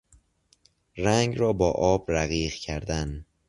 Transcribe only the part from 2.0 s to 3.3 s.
رقیق کردن